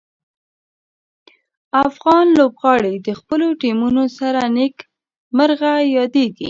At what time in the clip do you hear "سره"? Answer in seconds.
4.19-4.41